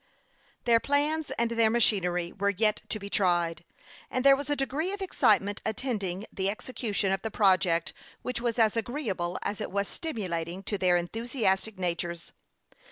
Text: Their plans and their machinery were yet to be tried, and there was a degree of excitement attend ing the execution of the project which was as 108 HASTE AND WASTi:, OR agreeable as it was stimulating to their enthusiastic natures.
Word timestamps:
Their 0.63 0.79
plans 0.79 1.29
and 1.37 1.51
their 1.51 1.69
machinery 1.69 2.31
were 2.31 2.49
yet 2.49 2.81
to 2.89 2.97
be 2.97 3.07
tried, 3.07 3.63
and 4.09 4.25
there 4.25 4.35
was 4.35 4.49
a 4.49 4.55
degree 4.55 4.91
of 4.93 4.99
excitement 4.99 5.61
attend 5.63 6.01
ing 6.01 6.25
the 6.33 6.49
execution 6.49 7.11
of 7.11 7.21
the 7.21 7.29
project 7.29 7.93
which 8.23 8.41
was 8.41 8.57
as 8.57 8.73
108 8.73 8.73
HASTE 8.73 8.77
AND 8.79 8.89
WASTi:, 8.89 8.89
OR 8.89 8.89
agreeable 9.27 9.39
as 9.43 9.61
it 9.61 9.71
was 9.71 9.87
stimulating 9.87 10.63
to 10.63 10.77
their 10.79 10.97
enthusiastic 10.97 11.77
natures. 11.77 12.31